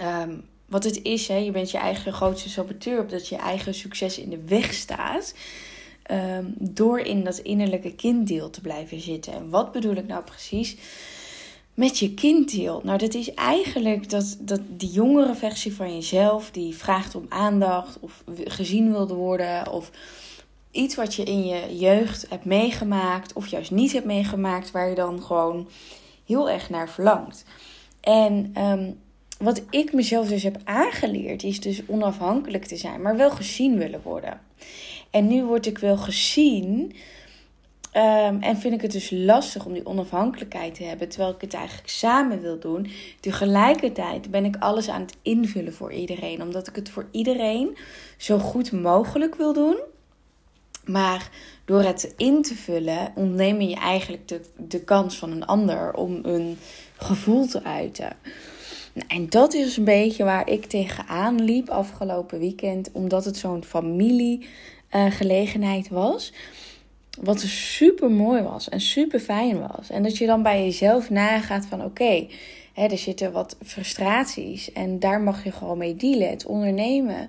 um, 0.00 0.44
wat 0.66 0.84
het 0.84 1.02
is, 1.02 1.28
hè, 1.28 1.36
je 1.36 1.50
bent 1.50 1.70
je 1.70 1.78
eigen 1.78 2.12
grootste 2.12 2.48
saboteur, 2.48 3.00
omdat 3.00 3.28
je 3.28 3.36
eigen 3.36 3.74
succes 3.74 4.18
in 4.18 4.30
de 4.30 4.44
weg 4.44 4.74
staat. 4.74 5.34
door 6.58 6.98
in 6.98 7.24
dat 7.24 7.38
innerlijke 7.38 7.94
kinddeel 7.94 8.50
te 8.50 8.60
blijven 8.60 9.00
zitten. 9.00 9.32
En 9.32 9.50
wat 9.50 9.72
bedoel 9.72 9.94
ik 9.94 10.06
nou 10.06 10.24
precies? 10.24 10.76
Met 11.74 11.98
je 11.98 12.14
kind 12.14 12.50
deelt. 12.50 12.84
Nou, 12.84 12.98
dat 12.98 13.14
is 13.14 13.34
eigenlijk 13.34 14.10
dat, 14.10 14.36
dat 14.40 14.60
die 14.68 14.90
jongere 14.90 15.34
versie 15.34 15.74
van 15.74 15.94
jezelf 15.94 16.50
die 16.50 16.74
vraagt 16.74 17.14
om 17.14 17.26
aandacht 17.28 17.98
of 18.00 18.24
gezien 18.44 18.92
wilde 18.92 19.14
worden 19.14 19.72
of 19.72 19.90
iets 20.70 20.94
wat 20.94 21.14
je 21.14 21.22
in 21.22 21.46
je 21.46 21.78
jeugd 21.78 22.26
hebt 22.28 22.44
meegemaakt 22.44 23.32
of 23.32 23.46
juist 23.46 23.70
niet 23.70 23.92
hebt 23.92 24.04
meegemaakt, 24.06 24.70
waar 24.70 24.88
je 24.88 24.94
dan 24.94 25.22
gewoon 25.22 25.68
heel 26.26 26.50
erg 26.50 26.70
naar 26.70 26.88
verlangt. 26.88 27.44
En 28.00 28.52
um, 28.58 28.98
wat 29.38 29.62
ik 29.70 29.92
mezelf 29.92 30.28
dus 30.28 30.42
heb 30.42 30.60
aangeleerd, 30.64 31.42
is 31.42 31.60
dus 31.60 31.82
onafhankelijk 31.86 32.64
te 32.64 32.76
zijn, 32.76 33.02
maar 33.02 33.16
wel 33.16 33.30
gezien 33.30 33.78
willen 33.78 34.00
worden. 34.02 34.40
En 35.10 35.26
nu 35.26 35.44
word 35.44 35.66
ik 35.66 35.78
wel 35.78 35.96
gezien 35.96 36.94
Um, 37.96 38.42
en 38.42 38.56
vind 38.56 38.74
ik 38.74 38.80
het 38.80 38.92
dus 38.92 39.10
lastig 39.10 39.64
om 39.64 39.72
die 39.72 39.86
onafhankelijkheid 39.86 40.74
te 40.74 40.84
hebben, 40.84 41.08
terwijl 41.08 41.32
ik 41.32 41.40
het 41.40 41.54
eigenlijk 41.54 41.88
samen 41.88 42.40
wil 42.40 42.58
doen. 42.58 42.90
Tegelijkertijd 43.20 44.30
ben 44.30 44.44
ik 44.44 44.56
alles 44.58 44.88
aan 44.88 45.00
het 45.00 45.16
invullen 45.22 45.74
voor 45.74 45.92
iedereen, 45.92 46.42
omdat 46.42 46.68
ik 46.68 46.76
het 46.76 46.90
voor 46.90 47.08
iedereen 47.10 47.76
zo 48.16 48.38
goed 48.38 48.72
mogelijk 48.72 49.34
wil 49.34 49.52
doen. 49.52 49.76
Maar 50.84 51.30
door 51.64 51.82
het 51.82 52.14
in 52.16 52.42
te 52.42 52.54
vullen, 52.54 53.12
ontneem 53.14 53.60
je 53.60 53.76
eigenlijk 53.76 54.28
de, 54.28 54.40
de 54.56 54.80
kans 54.80 55.18
van 55.18 55.30
een 55.30 55.46
ander 55.46 55.92
om 55.92 56.18
een 56.22 56.58
gevoel 56.96 57.46
te 57.46 57.64
uiten. 57.64 58.16
En 59.08 59.28
dat 59.28 59.54
is 59.54 59.76
een 59.76 59.84
beetje 59.84 60.24
waar 60.24 60.50
ik 60.50 60.66
tegenaan 60.66 61.44
liep 61.44 61.68
afgelopen 61.68 62.38
weekend, 62.38 62.90
omdat 62.92 63.24
het 63.24 63.36
zo'n 63.36 63.64
familiegelegenheid 63.64 65.88
was. 65.88 66.32
Wat 67.20 67.40
super 67.40 68.10
mooi 68.10 68.42
was 68.42 68.68
en 68.68 68.80
super 68.80 69.20
fijn 69.20 69.60
was. 69.60 69.90
En 69.90 70.02
dat 70.02 70.16
je 70.16 70.26
dan 70.26 70.42
bij 70.42 70.64
jezelf 70.64 71.10
nagaat 71.10 71.66
van 71.66 71.84
oké, 71.84 72.26
er 72.74 72.98
zitten 72.98 73.32
wat 73.32 73.56
frustraties 73.64 74.72
en 74.72 74.98
daar 74.98 75.20
mag 75.20 75.44
je 75.44 75.52
gewoon 75.52 75.78
mee 75.78 75.96
dealen. 75.96 76.30
Het 76.30 76.46
ondernemen 76.46 77.28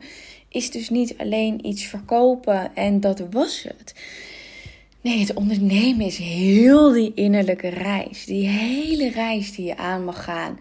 is 0.49 0.71
dus 0.71 0.89
niet 0.89 1.17
alleen 1.17 1.65
iets 1.65 1.83
verkopen 1.83 2.75
en 2.75 2.99
dat 2.99 3.23
was 3.31 3.63
het. 3.63 3.95
Nee, 5.01 5.19
het 5.19 5.33
ondernemen 5.33 6.05
is 6.05 6.17
heel 6.17 6.91
die 6.91 7.11
innerlijke 7.15 7.67
reis. 7.67 8.25
Die 8.25 8.47
hele 8.47 9.09
reis 9.09 9.55
die 9.55 9.65
je 9.65 9.77
aan 9.77 10.03
mag 10.05 10.23
gaan. 10.23 10.59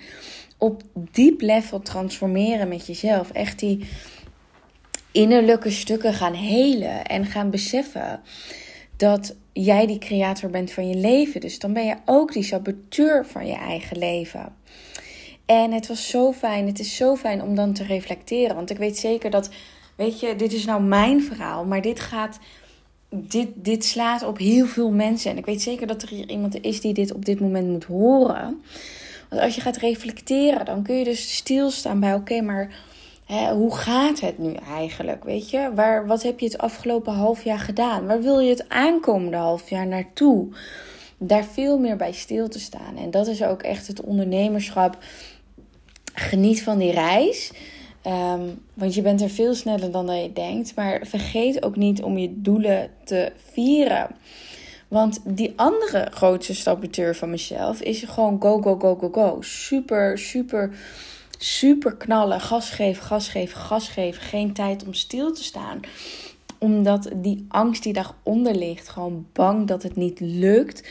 Op 0.58 0.82
diep 0.94 1.40
level 1.40 1.82
transformeren 1.82 2.68
met 2.68 2.86
jezelf. 2.86 3.30
Echt 3.30 3.58
die 3.58 3.86
innerlijke 5.12 5.70
stukken 5.70 6.14
gaan 6.14 6.34
helen 6.34 7.04
en 7.04 7.26
gaan 7.26 7.50
beseffen 7.50 8.20
dat 8.96 9.34
jij 9.52 9.86
die 9.86 9.98
creator 9.98 10.50
bent 10.50 10.72
van 10.72 10.88
je 10.88 10.96
leven. 10.96 11.40
Dus 11.40 11.58
dan 11.58 11.72
ben 11.72 11.86
je 11.86 11.96
ook 12.04 12.32
die 12.32 12.42
saboteur 12.42 13.26
van 13.26 13.46
je 13.46 13.56
eigen 13.56 13.98
leven. 13.98 14.52
En 15.46 15.72
het 15.72 15.86
was 15.86 16.08
zo 16.08 16.32
fijn, 16.32 16.66
het 16.66 16.78
is 16.78 16.96
zo 16.96 17.16
fijn 17.16 17.42
om 17.42 17.54
dan 17.54 17.72
te 17.72 17.84
reflecteren. 17.84 18.56
Want 18.56 18.70
ik 18.70 18.76
weet 18.76 18.98
zeker 18.98 19.30
dat, 19.30 19.50
weet 19.96 20.20
je, 20.20 20.36
dit 20.36 20.52
is 20.52 20.64
nou 20.64 20.82
mijn 20.82 21.22
verhaal, 21.22 21.64
maar 21.64 21.82
dit 21.82 22.00
gaat, 22.00 22.38
dit, 23.08 23.48
dit 23.54 23.84
slaat 23.84 24.22
op 24.22 24.38
heel 24.38 24.66
veel 24.66 24.90
mensen. 24.90 25.30
En 25.30 25.38
ik 25.38 25.46
weet 25.46 25.62
zeker 25.62 25.86
dat 25.86 26.02
er 26.02 26.08
hier 26.08 26.28
iemand 26.28 26.60
is 26.60 26.80
die 26.80 26.94
dit 26.94 27.12
op 27.12 27.24
dit 27.24 27.40
moment 27.40 27.68
moet 27.68 27.84
horen. 27.84 28.62
Want 29.28 29.42
als 29.42 29.54
je 29.54 29.60
gaat 29.60 29.76
reflecteren, 29.76 30.64
dan 30.64 30.82
kun 30.82 30.94
je 30.94 31.04
dus 31.04 31.36
stilstaan 31.36 32.00
bij, 32.00 32.14
oké, 32.14 32.40
maar 32.40 32.74
hoe 33.26 33.76
gaat 33.76 34.20
het 34.20 34.38
nu 34.38 34.52
eigenlijk? 34.52 35.24
Weet 35.24 35.50
je, 35.50 35.70
Waar, 35.74 36.06
wat 36.06 36.22
heb 36.22 36.40
je 36.40 36.46
het 36.46 36.58
afgelopen 36.58 37.12
half 37.12 37.44
jaar 37.44 37.58
gedaan? 37.58 38.06
Waar 38.06 38.22
wil 38.22 38.40
je 38.40 38.50
het 38.50 38.68
aankomende 38.68 39.36
half 39.36 39.70
jaar 39.70 39.86
naartoe? 39.86 40.48
Daar 41.18 41.44
veel 41.44 41.78
meer 41.78 41.96
bij 41.96 42.12
stil 42.12 42.48
te 42.48 42.60
staan. 42.60 42.96
En 42.96 43.10
dat 43.10 43.26
is 43.26 43.42
ook 43.42 43.62
echt 43.62 43.86
het 43.86 44.00
ondernemerschap 44.00 44.98
geniet 46.14 46.62
van 46.62 46.78
die 46.78 46.92
reis. 46.92 47.52
Ehm, 48.02 48.42
want 48.74 48.94
je 48.94 49.02
bent 49.02 49.20
er 49.20 49.30
veel 49.30 49.54
sneller 49.54 49.90
dan 49.90 50.06
dat 50.06 50.22
je 50.22 50.32
denkt. 50.32 50.74
Maar 50.74 51.00
vergeet 51.06 51.64
ook 51.64 51.76
niet 51.76 52.02
om 52.02 52.18
je 52.18 52.40
doelen 52.40 52.90
te 53.04 53.32
vieren. 53.52 54.08
Want 54.88 55.20
die 55.24 55.52
andere 55.56 56.08
grootste 56.10 56.54
saboteur 56.54 57.16
van 57.16 57.30
mezelf 57.30 57.80
is 57.80 58.02
gewoon 58.02 58.36
go, 58.40 58.62
go, 58.62 58.78
go, 58.78 58.94
go, 58.94 59.08
go. 59.12 59.36
Super, 59.40 60.18
super, 60.18 60.70
super 61.38 61.96
knallen. 61.96 62.40
Gas 62.40 62.70
geven, 62.70 63.02
gas 63.02 63.28
geven, 63.28 63.60
gas 63.60 63.88
geven. 63.88 64.22
Geen 64.22 64.52
tijd 64.52 64.86
om 64.86 64.94
stil 64.94 65.32
te 65.32 65.44
staan. 65.44 65.80
Omdat 66.58 67.10
die 67.14 67.44
angst 67.48 67.82
die 67.82 67.92
daaronder 67.92 68.54
ligt. 68.54 68.88
Gewoon 68.88 69.26
bang 69.32 69.66
dat 69.66 69.82
het 69.82 69.96
niet 69.96 70.20
lukt. 70.20 70.88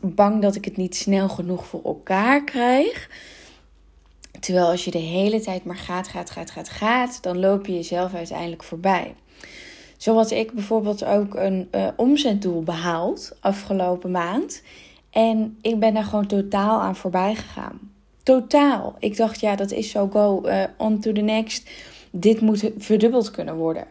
Bang 0.00 0.42
dat 0.42 0.54
ik 0.54 0.64
het 0.64 0.76
niet 0.76 0.96
snel 0.96 1.28
genoeg 1.28 1.66
voor 1.66 1.82
elkaar 1.84 2.44
krijg. 2.44 3.08
Terwijl 4.40 4.66
als 4.66 4.84
je 4.84 4.90
de 4.90 4.98
hele 4.98 5.40
tijd 5.40 5.64
maar 5.64 5.76
gaat, 5.76 6.08
gaat, 6.08 6.30
gaat, 6.30 6.50
gaat, 6.50 6.68
gaat, 6.68 7.22
dan 7.22 7.38
loop 7.38 7.66
je 7.66 7.74
jezelf 7.74 8.14
uiteindelijk 8.14 8.64
voorbij. 8.64 9.14
Zo 9.96 10.14
had 10.14 10.30
ik 10.30 10.52
bijvoorbeeld 10.52 11.04
ook 11.04 11.34
een 11.34 11.68
uh, 11.74 11.88
omzetdoel 11.96 12.62
behaald 12.62 13.36
afgelopen 13.40 14.10
maand. 14.10 14.62
En 15.10 15.58
ik 15.60 15.78
ben 15.78 15.94
daar 15.94 16.04
gewoon 16.04 16.26
totaal 16.26 16.80
aan 16.80 16.96
voorbij 16.96 17.34
gegaan. 17.34 17.92
Totaal. 18.28 18.96
Ik 18.98 19.16
dacht, 19.16 19.40
ja, 19.40 19.56
dat 19.56 19.70
is 19.70 19.90
zo 19.90 20.08
go 20.08 20.42
uh, 20.44 20.64
on 20.76 21.00
to 21.00 21.12
the 21.12 21.20
next. 21.20 21.70
Dit 22.10 22.40
moet 22.40 22.70
verdubbeld 22.78 23.30
kunnen 23.30 23.56
worden. 23.56 23.86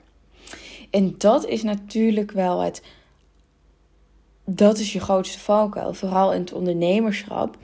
En 0.89 1.15
dat 1.17 1.45
is 1.45 1.63
natuurlijk 1.63 2.31
wel 2.31 2.59
het. 2.59 2.83
Dat 4.45 4.77
is 4.77 4.93
je 4.93 4.99
grootste 4.99 5.39
valkuil. 5.39 5.93
Vooral 5.93 6.33
in 6.33 6.39
het 6.39 6.53
ondernemerschap. 6.53 7.57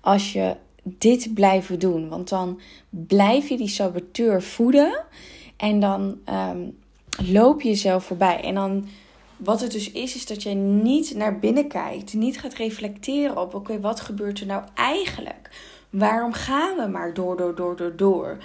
Als 0.00 0.32
je 0.32 0.56
dit 0.82 1.34
blijven 1.34 1.78
doen. 1.78 2.08
Want 2.08 2.28
dan 2.28 2.60
blijf 2.90 3.48
je 3.48 3.56
die 3.56 3.68
saboteur 3.68 4.42
voeden. 4.42 5.04
En 5.56 5.80
dan 5.80 6.18
um, 6.50 6.78
loop 7.32 7.62
je 7.62 7.68
jezelf 7.68 8.04
voorbij. 8.04 8.40
En 8.40 8.54
dan, 8.54 8.88
wat 9.36 9.60
het 9.60 9.72
dus 9.72 9.90
is, 9.90 10.14
is 10.14 10.26
dat 10.26 10.42
je 10.42 10.54
niet 10.54 11.14
naar 11.14 11.38
binnen 11.38 11.68
kijkt. 11.68 12.14
Niet 12.14 12.40
gaat 12.40 12.54
reflecteren 12.54 13.40
op: 13.40 13.54
oké, 13.54 13.80
wat 13.80 14.00
gebeurt 14.00 14.40
er 14.40 14.46
nou 14.46 14.62
eigenlijk? 14.74 15.50
Waarom 15.92 16.32
gaan 16.32 16.76
we 16.76 16.86
maar 16.86 17.14
door, 17.14 17.36
door, 17.36 17.54
door, 17.54 17.76
door, 17.76 17.96
door? 17.96 18.38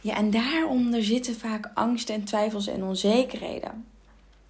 Ja, 0.00 0.16
en 0.16 0.30
daaronder 0.30 1.04
zitten 1.04 1.34
vaak 1.34 1.70
angsten 1.74 2.14
en 2.14 2.24
twijfels 2.24 2.66
en 2.66 2.84
onzekerheden. 2.84 3.86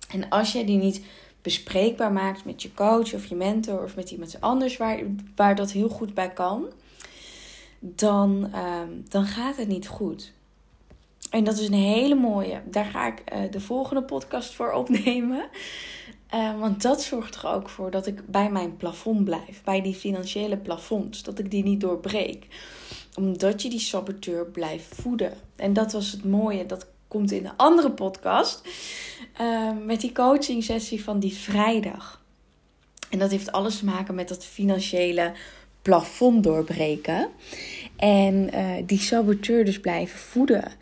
En 0.09 0.29
als 0.29 0.53
je 0.53 0.65
die 0.65 0.79
niet 0.79 1.05
bespreekbaar 1.43 2.13
maakt 2.13 2.45
met 2.45 2.63
je 2.63 2.75
coach 2.75 3.15
of 3.15 3.27
je 3.27 3.35
mentor 3.35 3.83
of 3.83 3.97
met 3.97 4.11
iemand 4.11 4.41
anders 4.41 4.77
waar, 4.77 4.99
waar 5.37 5.55
dat 5.55 5.71
heel 5.71 5.89
goed 5.89 6.15
bij 6.15 6.31
kan, 6.31 6.67
dan, 7.79 8.49
ehm, 8.53 8.91
dan 9.09 9.25
gaat 9.25 9.57
het 9.57 9.69
niet 9.69 9.89
goed. 9.89 10.33
En 11.31 11.45
dat 11.45 11.59
is 11.59 11.67
een 11.67 11.75
hele 11.75 12.15
mooie. 12.15 12.61
Daar 12.65 12.85
ga 12.85 13.07
ik 13.07 13.23
uh, 13.33 13.51
de 13.51 13.61
volgende 13.61 14.03
podcast 14.03 14.55
voor 14.55 14.73
opnemen. 14.73 15.49
Uh, 16.35 16.61
want 16.61 16.83
dat 16.83 17.03
zorgt 17.03 17.35
er 17.35 17.49
ook 17.49 17.69
voor 17.69 17.91
dat 17.91 18.07
ik 18.07 18.27
bij 18.27 18.51
mijn 18.51 18.77
plafond 18.77 19.25
blijf. 19.25 19.63
Bij 19.65 19.83
die 19.83 19.95
financiële 19.95 20.57
plafonds. 20.57 21.23
Dat 21.23 21.39
ik 21.39 21.51
die 21.51 21.63
niet 21.63 21.81
doorbreek. 21.81 22.47
Omdat 23.15 23.63
je 23.63 23.69
die 23.69 23.81
saboteur 23.81 24.47
blijft 24.47 24.95
voeden. 24.95 25.33
En 25.57 25.73
dat 25.73 25.93
was 25.93 26.13
het 26.13 26.25
mooie. 26.25 26.67
Dat 26.67 26.87
komt 27.09 27.33
in 27.33 27.47
een 27.47 27.57
andere 27.57 27.91
podcast. 27.91 28.69
Uh, 29.41 29.71
met 29.85 30.01
die 30.01 30.13
coaching 30.13 30.65
sessie 30.65 31.05
van 31.05 31.19
die 31.19 31.35
vrijdag. 31.35 32.25
En 33.11 33.19
dat 33.19 33.31
heeft 33.31 33.53
alles 33.53 33.79
te 33.79 33.85
maken 33.85 34.15
met 34.15 34.29
dat 34.29 34.45
financiële 34.45 35.33
plafond 35.83 36.45
doorbreken. 36.45 37.29
En 37.97 38.55
uh, 38.55 38.73
die 38.87 39.01
saboteur 39.01 39.65
dus 39.65 39.81
blijven 39.81 40.19
voeden. 40.19 40.73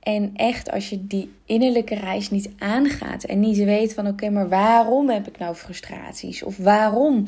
En 0.00 0.30
echt, 0.34 0.70
als 0.70 0.88
je 0.88 1.06
die 1.06 1.30
innerlijke 1.44 1.94
reis 1.94 2.30
niet 2.30 2.50
aangaat 2.58 3.24
en 3.24 3.40
niet 3.40 3.56
weet 3.56 3.94
van 3.94 4.06
oké, 4.06 4.30
maar 4.30 4.48
waarom 4.48 5.08
heb 5.08 5.28
ik 5.28 5.38
nou 5.38 5.54
frustraties? 5.54 6.42
Of 6.42 6.56
waarom 6.56 7.24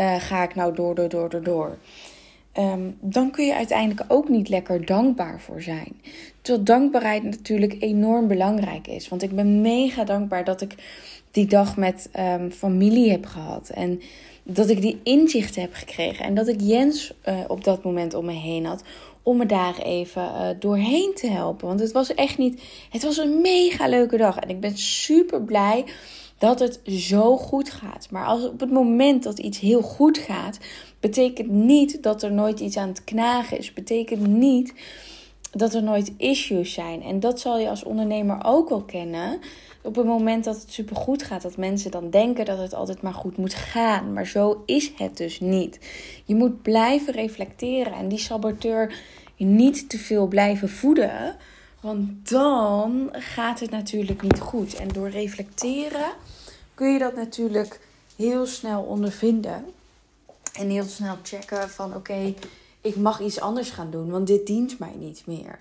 uh, 0.00 0.14
ga 0.20 0.42
ik 0.42 0.54
nou 0.54 0.74
door, 0.74 0.94
door, 0.94 1.08
door, 1.08 1.30
door, 1.30 1.42
door? 1.42 1.78
Um, 2.58 2.96
dan 3.00 3.30
kun 3.30 3.46
je 3.46 3.54
uiteindelijk 3.54 4.12
ook 4.12 4.28
niet 4.28 4.48
lekker 4.48 4.86
dankbaar 4.86 5.40
voor 5.40 5.62
zijn. 5.62 6.00
Terwijl 6.40 6.64
dankbaarheid 6.64 7.22
natuurlijk 7.22 7.76
enorm 7.78 8.28
belangrijk 8.28 8.86
is. 8.86 9.08
Want 9.08 9.22
ik 9.22 9.34
ben 9.34 9.60
mega 9.60 10.04
dankbaar 10.04 10.44
dat 10.44 10.60
ik 10.60 10.74
die 11.30 11.46
dag 11.46 11.76
met 11.76 12.10
um, 12.18 12.50
familie 12.50 13.10
heb 13.10 13.26
gehad. 13.26 13.68
En 13.68 14.00
dat 14.42 14.68
ik 14.68 14.80
die 14.80 15.00
inzichten 15.02 15.62
heb 15.62 15.74
gekregen. 15.74 16.24
En 16.24 16.34
dat 16.34 16.48
ik 16.48 16.60
Jens 16.60 17.14
uh, 17.28 17.38
op 17.48 17.64
dat 17.64 17.84
moment 17.84 18.14
om 18.14 18.24
me 18.24 18.32
heen 18.32 18.64
had. 18.64 18.82
Om 19.28 19.36
me 19.36 19.46
daar 19.46 19.78
even 19.78 20.22
uh, 20.22 20.48
doorheen 20.58 21.12
te 21.14 21.26
helpen. 21.26 21.66
Want 21.66 21.80
het 21.80 21.92
was 21.92 22.14
echt 22.14 22.38
niet. 22.38 22.62
Het 22.90 23.02
was 23.02 23.16
een 23.16 23.40
mega 23.40 23.88
leuke 23.88 24.16
dag. 24.16 24.38
En 24.38 24.48
ik 24.48 24.60
ben 24.60 24.78
super 24.78 25.42
blij 25.42 25.84
dat 26.38 26.58
het 26.58 26.80
zo 26.84 27.36
goed 27.36 27.70
gaat. 27.70 28.08
Maar 28.10 28.26
als 28.26 28.46
op 28.46 28.60
het 28.60 28.70
moment 28.70 29.22
dat 29.22 29.38
iets 29.38 29.60
heel 29.60 29.82
goed 29.82 30.18
gaat, 30.18 30.58
betekent 31.00 31.48
niet 31.48 32.02
dat 32.02 32.22
er 32.22 32.32
nooit 32.32 32.60
iets 32.60 32.76
aan 32.76 32.88
het 32.88 33.04
knagen 33.04 33.58
is. 33.58 33.72
Betekent 33.72 34.26
niet 34.26 34.74
dat 35.50 35.74
er 35.74 35.82
nooit 35.82 36.12
issues 36.16 36.72
zijn. 36.72 37.02
En 37.02 37.20
dat 37.20 37.40
zal 37.40 37.58
je 37.58 37.68
als 37.68 37.84
ondernemer 37.84 38.38
ook 38.44 38.68
wel 38.68 38.82
kennen 38.82 39.40
op 39.88 39.96
het 39.96 40.06
moment 40.06 40.44
dat 40.44 40.60
het 40.60 40.72
supergoed 40.72 41.22
gaat, 41.22 41.42
dat 41.42 41.56
mensen 41.56 41.90
dan 41.90 42.10
denken 42.10 42.44
dat 42.44 42.58
het 42.58 42.74
altijd 42.74 43.02
maar 43.02 43.14
goed 43.14 43.36
moet 43.36 43.54
gaan. 43.54 44.12
Maar 44.12 44.26
zo 44.26 44.62
is 44.66 44.92
het 44.96 45.16
dus 45.16 45.40
niet. 45.40 45.78
Je 46.24 46.34
moet 46.34 46.62
blijven 46.62 47.12
reflecteren 47.12 47.92
en 47.92 48.08
die 48.08 48.18
saboteur 48.18 48.94
niet 49.36 49.88
te 49.88 49.98
veel 49.98 50.26
blijven 50.26 50.68
voeden. 50.68 51.36
Want 51.80 52.30
dan 52.30 53.08
gaat 53.12 53.60
het 53.60 53.70
natuurlijk 53.70 54.22
niet 54.22 54.40
goed. 54.40 54.74
En 54.74 54.88
door 54.88 55.08
reflecteren 55.08 56.12
kun 56.74 56.92
je 56.92 56.98
dat 56.98 57.14
natuurlijk 57.14 57.80
heel 58.16 58.46
snel 58.46 58.82
ondervinden. 58.82 59.64
En 60.52 60.68
heel 60.70 60.84
snel 60.84 61.16
checken 61.22 61.70
van 61.70 61.94
oké, 61.94 62.34
ik 62.80 62.96
mag 62.96 63.20
iets 63.20 63.40
anders 63.40 63.70
gaan 63.70 63.90
doen, 63.90 64.10
want 64.10 64.26
dit 64.26 64.46
dient 64.46 64.78
mij 64.78 64.94
niet 64.98 65.22
meer. 65.26 65.58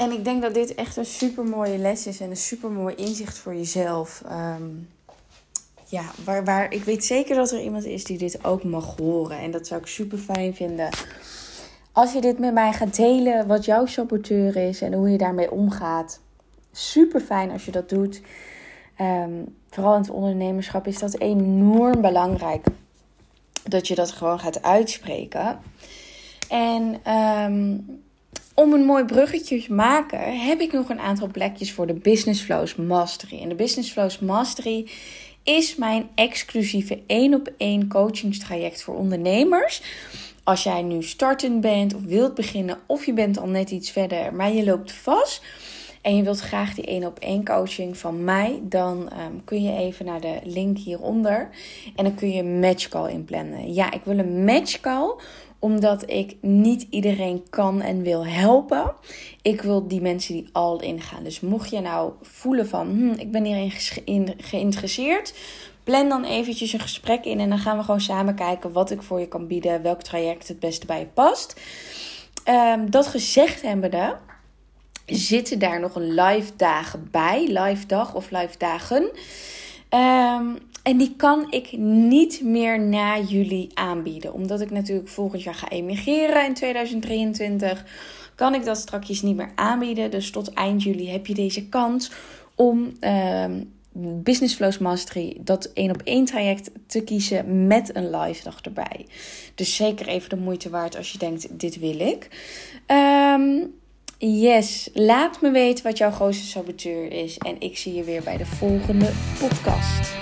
En 0.00 0.12
ik 0.12 0.24
denk 0.24 0.42
dat 0.42 0.54
dit 0.54 0.74
echt 0.74 0.96
een 0.96 1.06
super 1.06 1.44
mooie 1.44 1.78
les 1.78 2.06
is 2.06 2.20
en 2.20 2.30
een 2.30 2.36
super 2.36 2.70
mooi 2.70 2.94
inzicht 2.94 3.38
voor 3.38 3.54
jezelf. 3.54 4.22
Um, 4.30 4.88
ja, 5.86 6.04
waar, 6.24 6.44
waar 6.44 6.72
ik 6.72 6.84
weet 6.84 7.04
zeker 7.04 7.36
dat 7.36 7.50
er 7.50 7.62
iemand 7.62 7.84
is 7.84 8.04
die 8.04 8.18
dit 8.18 8.44
ook 8.44 8.64
mag 8.64 8.96
horen. 8.96 9.38
En 9.38 9.50
dat 9.50 9.66
zou 9.66 9.80
ik 9.80 9.86
super 9.86 10.18
fijn 10.18 10.54
vinden. 10.54 10.88
Als 11.92 12.12
je 12.12 12.20
dit 12.20 12.38
met 12.38 12.52
mij 12.52 12.72
gaat 12.72 12.96
delen, 12.96 13.46
wat 13.46 13.64
jouw 13.64 13.86
saboteur 13.86 14.56
is 14.56 14.80
en 14.80 14.92
hoe 14.92 15.10
je 15.10 15.18
daarmee 15.18 15.50
omgaat. 15.50 16.20
Super 16.72 17.20
fijn 17.20 17.50
als 17.50 17.64
je 17.64 17.70
dat 17.70 17.88
doet. 17.88 18.22
Um, 19.00 19.56
vooral 19.70 19.94
in 19.94 20.00
het 20.00 20.10
ondernemerschap 20.10 20.86
is 20.86 20.98
dat 20.98 21.18
enorm 21.18 22.00
belangrijk. 22.00 22.66
Dat 23.62 23.88
je 23.88 23.94
dat 23.94 24.10
gewoon 24.10 24.38
gaat 24.38 24.62
uitspreken. 24.62 25.58
En 26.48 27.12
um, 27.14 28.02
om 28.60 28.72
een 28.72 28.84
mooi 28.84 29.04
bruggetje 29.04 29.62
te 29.62 29.72
maken, 29.72 30.40
heb 30.40 30.60
ik 30.60 30.72
nog 30.72 30.88
een 30.88 31.00
aantal 31.00 31.26
plekjes 31.26 31.72
voor 31.72 31.86
de 31.86 31.94
Business 31.94 32.42
Flows 32.42 32.74
Mastery. 32.74 33.42
En 33.42 33.48
de 33.48 33.54
Business 33.54 33.90
Flows 33.90 34.18
Mastery 34.18 34.88
is 35.42 35.76
mijn 35.76 36.08
exclusieve 36.14 37.02
1 37.06 37.34
op 37.34 37.52
1 37.56 37.88
coachingstraject 37.88 38.82
voor 38.82 38.94
ondernemers. 38.94 39.82
Als 40.44 40.62
jij 40.62 40.82
nu 40.82 41.02
startend 41.02 41.60
bent 41.60 41.94
of 41.94 42.02
wilt 42.02 42.34
beginnen, 42.34 42.78
of 42.86 43.06
je 43.06 43.12
bent 43.12 43.38
al 43.38 43.46
net 43.46 43.70
iets 43.70 43.90
verder, 43.90 44.34
maar 44.34 44.52
je 44.52 44.64
loopt 44.64 44.92
vast 44.92 45.42
en 46.02 46.16
je 46.16 46.22
wilt 46.22 46.40
graag 46.40 46.74
die 46.74 46.86
1 46.86 47.04
op 47.04 47.18
1 47.18 47.44
coaching 47.44 47.96
van 47.96 48.24
mij, 48.24 48.60
dan 48.62 49.10
ehm, 49.10 49.32
kun 49.44 49.62
je 49.62 49.76
even 49.76 50.04
naar 50.04 50.20
de 50.20 50.38
link 50.44 50.78
hieronder 50.78 51.50
en 51.96 52.04
dan 52.04 52.14
kun 52.14 52.30
je 52.30 52.42
een 52.42 52.60
matchcall 52.60 53.10
inplannen. 53.12 53.72
Ja, 53.72 53.92
ik 53.92 54.00
wil 54.04 54.18
een 54.18 54.44
matchcall 54.44 55.14
omdat 55.60 56.10
ik 56.10 56.36
niet 56.40 56.86
iedereen 56.90 57.42
kan 57.50 57.80
en 57.80 58.02
wil 58.02 58.26
helpen. 58.26 58.92
Ik 59.42 59.62
wil 59.62 59.88
die 59.88 60.00
mensen 60.00 60.34
die 60.34 60.48
al 60.52 60.80
ingaan. 60.82 61.22
Dus 61.22 61.40
mocht 61.40 61.70
je 61.70 61.80
nou 61.80 62.12
voelen 62.22 62.68
van, 62.68 62.88
hm, 62.88 63.20
ik 63.20 63.30
ben 63.30 63.44
hierin 63.44 63.72
geïnteresseerd, 64.38 65.34
plan 65.84 66.08
dan 66.08 66.24
eventjes 66.24 66.72
een 66.72 66.80
gesprek 66.80 67.24
in 67.24 67.40
en 67.40 67.48
dan 67.48 67.58
gaan 67.58 67.76
we 67.76 67.84
gewoon 67.84 68.00
samen 68.00 68.34
kijken 68.34 68.72
wat 68.72 68.90
ik 68.90 69.02
voor 69.02 69.20
je 69.20 69.28
kan 69.28 69.46
bieden, 69.46 69.82
welk 69.82 70.02
traject 70.02 70.48
het 70.48 70.60
beste 70.60 70.86
bij 70.86 70.98
je 70.98 71.06
past. 71.06 71.60
Um, 72.48 72.90
dat 72.90 73.06
gezegd 73.06 73.62
hebbende, 73.62 74.16
zitten 75.06 75.58
daar 75.58 75.80
nog 75.80 75.94
een 75.94 76.14
live 76.14 76.52
dagen 76.56 77.08
bij, 77.10 77.46
live 77.46 77.86
dag 77.86 78.14
of 78.14 78.30
live 78.30 78.58
dagen. 78.58 79.10
Um, 79.90 80.58
en 80.90 80.96
die 80.96 81.14
kan 81.16 81.46
ik 81.50 81.72
niet 81.78 82.40
meer 82.42 82.80
na 82.80 83.20
juli 83.20 83.68
aanbieden. 83.74 84.32
Omdat 84.32 84.60
ik 84.60 84.70
natuurlijk 84.70 85.08
volgend 85.08 85.42
jaar 85.42 85.54
ga 85.54 85.68
emigreren 85.68 86.46
in 86.46 86.54
2023. 86.54 87.84
Kan 88.34 88.54
ik 88.54 88.64
dat 88.64 88.76
straks 88.76 89.22
niet 89.22 89.36
meer 89.36 89.52
aanbieden. 89.54 90.10
Dus 90.10 90.30
tot 90.30 90.52
eind 90.52 90.82
juli 90.82 91.10
heb 91.10 91.26
je 91.26 91.34
deze 91.34 91.68
kans 91.68 92.10
om 92.54 92.92
um, 93.00 93.72
Business 94.22 94.54
Flows 94.54 94.78
Mastery, 94.78 95.36
dat 95.40 95.70
één 95.74 95.90
op 95.90 96.02
één 96.04 96.24
traject 96.24 96.70
te 96.86 97.04
kiezen 97.04 97.66
met 97.66 97.96
een 97.96 98.16
live 98.16 98.42
dag 98.42 98.60
erbij. 98.60 99.06
Dus 99.54 99.76
zeker 99.76 100.08
even 100.08 100.28
de 100.28 100.36
moeite 100.36 100.70
waard 100.70 100.96
als 100.96 101.12
je 101.12 101.18
denkt, 101.18 101.60
dit 101.60 101.78
wil 101.78 102.00
ik. 102.00 102.28
Um, 102.86 103.74
yes, 104.18 104.90
laat 104.92 105.40
me 105.40 105.50
weten 105.50 105.84
wat 105.84 105.98
jouw 105.98 106.10
grootste 106.10 106.46
saboteur 106.46 107.12
is. 107.12 107.38
En 107.38 107.60
ik 107.60 107.78
zie 107.78 107.94
je 107.94 108.04
weer 108.04 108.22
bij 108.22 108.36
de 108.36 108.46
volgende 108.46 109.10
podcast. 109.38 110.18